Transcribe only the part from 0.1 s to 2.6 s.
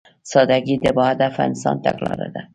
سادهګي د باهدفه انسان تګلاره ده.